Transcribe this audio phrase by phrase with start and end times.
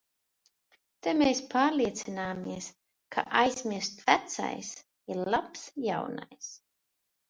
[1.07, 2.71] Te mēs pārliecināmies,
[3.19, 4.75] ka aizmirsts vecais
[5.17, 6.55] ir labs jaunais.